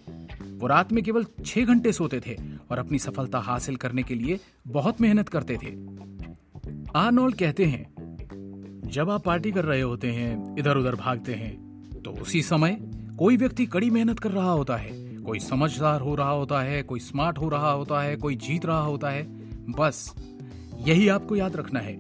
वो 0.52 0.68
रात 0.68 0.92
में 0.94 1.04
केवल 1.04 1.26
छह 1.46 1.66
घंटे 1.66 1.92
सोते 1.92 2.20
थे 2.20 2.36
और 2.72 2.80
अपनी 2.80 3.00
सफलता 3.00 3.40
हासिल 3.40 3.76
करने 3.76 4.04
के 4.04 4.16
लिए 4.16 4.40
बहुत 4.68 5.02
मेहनत 5.02 5.30
करते 5.30 5.58
थे। 5.64 5.74
आर्नोल्ड 6.96 7.36
कहते 7.36 7.66
हैं, 7.66 7.88
जब 8.86 9.10
आप 9.10 9.24
पार्टी 9.26 9.52
कर 9.52 9.66
रहे 9.66 9.82
होते 9.82 10.12
हैं 10.12 10.56
इधर 10.60 10.78
उधर 10.78 10.96
भागते 10.96 11.34
हैं 11.34 12.02
तो 12.04 12.12
उसी 12.12 12.42
समय 12.42 12.78
कोई 13.20 13.38
व्यक्ति 13.38 13.66
कड़ी 13.66 13.90
मेहनत 13.90 14.20
कर 14.20 14.32
रहा 14.32 14.52
होता 14.52 14.76
है, 14.76 14.90
कोई 15.20 15.40
समझदार 15.40 16.02
हो 16.02 16.16
रहा 16.16 16.32
होता 16.32 16.62
है, 16.62 16.82
कोई 16.84 17.00
स्मार्ट 17.00 17.38
हो 17.38 17.50
रहा 17.50 17.72
होता 17.72 18.02
है, 18.02 18.16
कोई 18.16 18.36
जीत 18.38 18.66
रहा 18.66 18.82
होता 18.82 19.10
है। 19.10 19.39
बस, 19.72 20.14
यही 20.88 21.08
आपको 21.08 21.36
याद 21.36 21.56
रखना 21.56 21.80
है। 21.80 21.98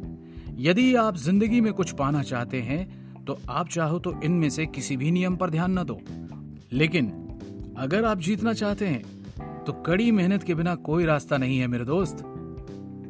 यदि 0.59 0.93
आप 0.95 1.17
ज़िंदगी 1.17 1.61
में 1.61 1.71
कुछ 1.73 1.91
पाना 1.91 2.23
चाहते 2.23 2.61
हैं 2.61 3.23
तो 3.25 3.37
आप 3.49 3.69
चाहो 3.69 3.99
तो 3.99 4.13
इनमें 4.23 4.49
से 4.49 4.65
किसी 4.65 4.97
भी 4.97 5.11
नियम 5.11 5.35
पर 5.35 5.49
ध्यान 5.49 5.79
न 5.79 5.83
दो। 5.83 5.99
लेकिन, 6.71 7.09
अगर 7.77 8.05
आप 8.05 8.19
जीतना 8.19 8.53
चाहते 8.53 8.87
हैं 8.87 9.63
तो 9.65 9.73
कड़ी 9.83 10.11
मेहनत 10.11 10.43
के 10.43 10.55
बिना 10.55 10.75
कोई 10.75 11.05
रास्ता 11.05 11.37
नहीं 11.37 11.59
है, 11.59 11.67
मेरे 11.67 11.85
दोस्त। 11.85 12.23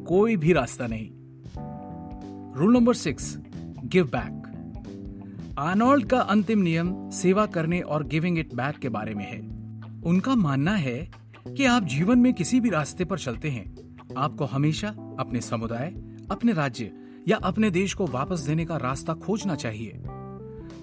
कोई 0.08 0.36
भी 0.36 0.52
रास्ता 0.52 0.86
नहीं। 0.86 1.10
Rule 2.54 2.72
number 2.72 2.94
six 2.94 3.36
give 3.84 4.04
back 4.06 4.36
Arnold 5.58 6.06
का 6.06 6.18
अंतिम 6.20 6.58
नियम, 6.58 7.10
सेवा 7.10 7.46
करने 7.46 7.80
और 7.80 8.04
गिविंग 8.04 8.38
इट 8.38 8.54
बैक 8.54 8.78
के 8.78 8.88
बारे 8.88 9.14
में 9.14 9.24
है। 9.24 9.38
उनका 10.02 10.34
मानना 10.34 10.74
है 10.74 11.10
कि 11.48 11.64
आप 11.64 11.84
जीवन 11.84 12.18
में 12.18 12.32
किसी 12.34 12.60
भी 12.60 12.70
रास्ते 12.70 13.04
पर 13.04 13.18
चलते 13.18 13.50
हैं। 13.50 13.89
आपको 14.16 14.44
हमेशा 14.44 14.88
अपने 15.18 15.40
समुदाय, 15.40 15.90
अपने 16.30 16.52
राज्य 16.52 16.92
या 17.28 17.36
अपने 17.36 17.70
देश 17.70 17.94
को 17.94 18.06
वापस 18.06 18.40
देने 18.40 18.64
का 18.64 18.76
रास्ता 18.76 19.14
खोजना 19.14 19.54
चाहिए। 19.54 20.00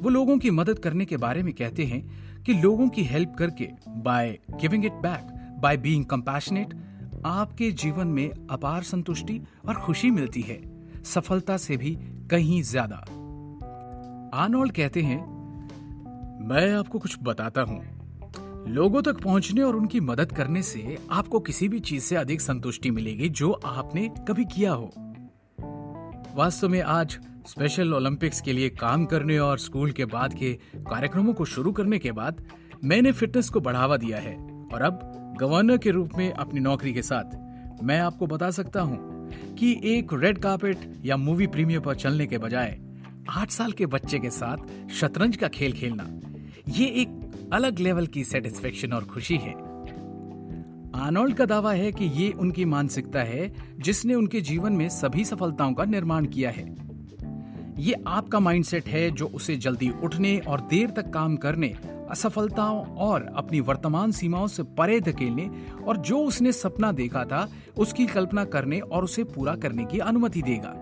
वो 0.01 0.09
लोगों 0.09 0.37
की 0.37 0.51
मदद 0.51 0.79
करने 0.79 1.05
के 1.05 1.17
बारे 1.17 1.43
में 1.43 1.53
कहते 1.53 1.85
हैं 1.85 2.01
कि 2.43 2.53
लोगों 2.53 2.87
की 2.89 3.03
हेल्प 3.03 3.35
करके 3.39 3.69
by 3.87 4.37
giving 4.51 4.85
it 4.85 4.93
back 4.93 5.33
by 5.61 5.77
being 5.77 6.05
compassionate 6.05 6.73
आपके 7.25 7.71
जीवन 7.71 8.07
में 8.07 8.29
अपार 8.49 8.83
संतुष्टि 8.83 9.41
और 9.67 9.75
खुशी 9.75 10.11
मिलती 10.11 10.41
है, 10.41 10.61
सफलता 11.03 11.57
से 11.57 11.77
भी 11.77 11.97
कहीं 12.31 12.61
ज़्यादा। 12.61 12.95
आर्नोल्ड 14.33 14.71
कहते 14.71 15.01
हैं, 15.01 15.19
मैं 16.47 16.71
आपको 16.73 16.99
कुछ 16.99 17.17
बताता 17.23 17.61
हूँ। 17.61 17.96
लोगों 18.67 19.01
तक 19.01 19.21
पहुँचने 19.21 19.61
और 19.61 19.75
उनकी 19.75 19.99
मदद 19.99 20.31
करने 20.31 20.61
से 20.61 20.97
आपको 21.11 21.39
किसी 21.39 21.69
भी 21.69 21.79
चीज़ 21.79 22.03
से 22.03 22.15
अधिक 22.15 22.41
संतुष्टि 22.41 22.91
मिलेगी 22.91 23.29
जो 23.29 23.51
आपने 23.51 24.11
कभी 24.27 24.45
किया 24.45 24.71
हो। 24.71 24.93
वास्तव 26.35 26.69
में 26.69 26.81
आज 26.81 27.19
स्पेशल 27.47 27.93
ओलंपिक्स 27.93 28.41
के 28.41 28.53
लिए 28.53 28.69
काम 28.69 29.05
करने 29.05 29.39
और 29.39 29.59
स्कूल 29.59 29.91
के 29.91 30.05
बाद 30.05 30.33
के 30.33 30.53
कार्यक्रमों 30.77 31.33
को 31.33 31.45
शुरू 31.45 31.71
करने 31.71 31.99
के 31.99 32.11
बाद 32.11 32.45
मैंने 32.83 33.11
फिटनेस 33.11 33.49
को 33.49 33.59
बढ़ावा 33.59 33.97
दिया 33.97 34.17
है 34.17 34.35
और 34.73 34.81
अब 34.81 35.13
गवर्नर 35.39 35.77
के 35.77 35.91
रूप 35.91 36.09
में 36.17 36.31
अपनी 36.31 36.59
नौकरी 36.59 36.93
के 36.93 37.01
साथ 37.01 37.37
मैं 37.83 37.99
आपको 37.99 38.27
बता 38.27 38.51
सकता 38.51 38.81
हूँ 38.81 39.27
कि 39.59 39.81
एक 39.83 40.07
रेड 40.13 40.37
कार्पेट 40.37 41.01
या 41.05 41.17
मूवी 41.17 41.47
प्रीमियर 41.47 41.79
पर 41.79 41.95
चलने 41.95 42.27
के 42.27 42.37
बजाय 42.37 42.79
आठ 43.29 43.51
साल 43.51 43.71
के 43.71 43.85
बच्चे 43.85 44.19
के 44.19 44.29
साथ 44.29 44.89
शतरंज 44.89 45.35
का 45.35 45.47
खेल 45.47 45.73
खेलना, 45.73 46.07
ये 46.69 46.85
एक 46.85 47.16
अलग 47.53 47.79
लेवल 47.79 48.07
की 48.07 48.23
सेटिस्फेक्शन 48.23 48.93
और 48.93 49.03
खुशी 49.03 49.37
है। 49.37 49.53
आर्नोल्ड 50.95 51.35
का 51.35 51.45
दावा 51.45 51.73
है 51.73 51.91
कि 51.91 52.05
ये 52.05 52.31
उनकी 52.31 52.65
मानसिकता 52.65 53.19
है, 53.19 53.53
जिसने 53.79 54.13
उनके 54.13 54.41
जीवन 54.41 54.73
में 54.73 54.89
सभी 54.89 55.25
सफलताओं 55.25 55.73
का 55.73 55.85
निर्माण 55.85 56.25
किया 56.25 56.49
है। 56.49 56.75
ये 57.79 57.95
आपका 58.07 58.39
माइंडसेट 58.39 58.87
है 58.87 59.11
जो 59.11 59.27
उसे 59.27 59.55
जल्दी 59.55 59.89
उठने 60.03 60.37
और 60.37 60.61
देर 60.61 60.89
तक 60.89 61.09
काम 61.09 61.35
करने, 61.35 61.75
असफलताओं 62.09 62.85
और 62.85 63.33
अपनी 63.35 63.59
वर्तमान 63.59 64.11
सीमाओं 64.11 64.47
से 64.47 64.63
परे 64.63 64.99
धकेलने 64.99 65.49
और 65.87 65.97
जो 65.97 66.19
उसने 66.19 66.51
सपना 66.51 66.91
देखा 66.91 67.23
था, 67.23 67.49
उसकी 67.77 68.05
कल्पना 68.05 68.45
करने 68.45 68.79
और 68.79 69.03
उसे 69.03 69.23
पूरा 69.23 69.55
करने 69.55 69.85
की 69.85 69.99
अनुमति 69.99 70.41
देगा। 70.41 70.73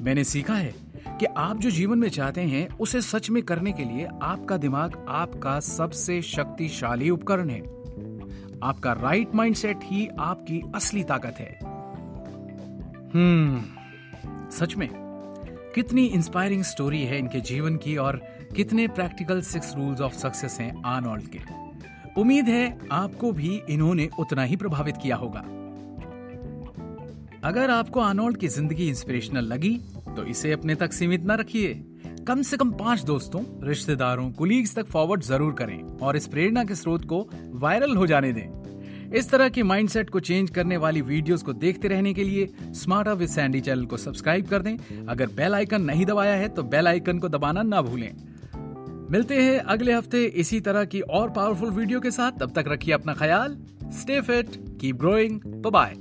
मैंने 0.00 0.24
सीखा 0.24 0.54
है 0.54 0.87
कि 1.16 1.26
आप 1.26 1.58
जो 1.58 1.70
जीवन 1.70 1.98
में 1.98 2.08
चाहते 2.08 2.40
हैं, 2.40 2.68
उसे 2.76 3.00
सच 3.02 3.30
में 3.30 3.42
करने 3.42 3.72
के 3.72 3.84
लिए 3.84 4.08
आपका 4.22 4.56
दिमाग 4.56 5.04
आपका 5.08 5.58
सबसे 5.60 6.20
शक्तिशाली 6.22 7.10
उपकरण 7.10 7.50
है। 7.50 7.60
आपका 8.62 8.92
राइट 8.92 9.34
माइंडसेट 9.34 9.78
ही 9.82 10.06
आपकी 10.20 10.62
असली 10.74 11.02
ताकत 11.04 11.36
है। 11.38 11.58
हम्म 13.14 14.48
सच 14.50 14.76
में, 14.76 14.88
कितनी 15.74 16.06
इंस्पायरिंग 16.06 16.62
स्टोरी 16.62 17.02
है 17.02 17.18
इनके 17.18 17.40
जीवन 17.40 17.76
की 17.76 17.96
और 17.96 18.20
कितने 18.56 18.86
practical 18.88 19.40
six 19.42 19.74
rules 19.76 20.00
of 20.00 20.14
success 20.14 20.56
हैं 20.60 20.72
आर्नोल्ड 20.86 21.28
के। 21.28 21.40
उम्मीद 22.20 22.48
है 22.48 22.78
आपको 22.92 23.32
भी 23.32 23.60
इन्होंने 23.70 24.08
उतना 24.18 24.42
ही 24.42 24.56
प्रभावित 24.56 24.96
किया 24.96 25.16
होगा। 25.16 25.40
अगर 27.44 27.70
आपको 27.70 28.00
आर्नोल्ड 28.00 28.36
की 28.36 28.48
ज़िंदगी 28.48 28.88
इंस्पिरेशनल 28.88 29.44
लगी 29.44 29.70
तो 30.18 30.24
इसे 30.24 30.52
अपने 30.52 30.74
तक 30.74 30.92
सीमित 30.92 31.26
न 31.26 31.32
रखिए। 31.32 31.74
कम 32.26 32.40
से 32.42 32.56
कम 32.56 32.70
पाँच 32.70 33.02
दोस्तों, 33.02 33.42
रिश्तेदारों 33.66 34.30
कुलीग्स 34.30 34.74
तक 34.74 34.86
फॉरवर्ड 34.86 35.22
ज़रूर 35.22 35.52
करें 35.52 35.82
और 35.98 36.16
इस 36.16 36.26
प्रेरणा 36.26 36.64
के 36.64 36.74
स्रोत 36.74 37.04
को 37.04 37.20
वायरल 37.54 37.94
हो 37.96 38.06
जाने 38.06 38.32
दें। 38.32 39.12
इस 39.12 39.30
तरह 39.30 39.48
की 39.48 39.62
माइंडसेट 39.62 40.10
को 40.10 40.20
चेंज 40.20 40.50
करने 40.50 40.76
वाली 40.76 41.00
वीडियोस 41.02 41.42
को 41.42 41.52
देखते 41.54 41.88
रहने 41.88 42.14
के 42.14 42.24
लिए 42.24 42.48
स्मार्ट 42.74 43.08
विद 43.08 43.28
सैंडी 43.28 43.60
चैनल 43.60 43.84
को 43.84 43.96
सब्सक्राइब 43.96 44.48
कर 44.48 44.62
दें। 44.62 45.06
अगर 45.06 45.26
बेल 45.36 45.54
आइकन 45.54 45.82
नहीं 45.82 46.06
दबाया 46.06 46.34
है 46.34 46.48
तो 46.48 46.62
बेल 46.64 46.88
आइकन 46.88 47.18
को 47.18 47.28
दबाना 47.28 47.62
ना 47.62 47.82
भूलें। 47.82 48.12
मिलते 49.10 49.42
हैं 49.42 49.58
अगले 49.58 49.92
हफ़्ते 49.92 50.24
इसी 50.36 50.60
तरह 50.60 50.84
की 50.84 51.00
और 51.00 51.30
पावरफुल 51.30 51.70
वीडियो 51.70 52.00
के 52.00 52.10
साथ। 52.10 52.40
तब 52.40 52.52
तक 52.52 52.68
रखिए 52.68 52.94
अपना 52.94 53.14
ख्याल। 53.14 53.56
Stay 53.92 54.20
fit 54.20 54.56
keep 54.80 54.96
growing 54.96 55.40
bye 55.62 55.94